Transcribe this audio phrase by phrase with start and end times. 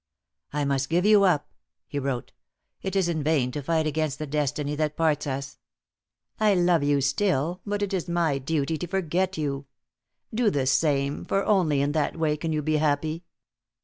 [0.51, 1.51] "I must give you up,"
[1.85, 2.31] he wrote.
[2.81, 5.59] It is in vain to fight against the destiny that parts us.
[6.39, 9.67] I love you still; but it is my duty to forget you.
[10.33, 13.25] Do the same, for only in that way can you be happy.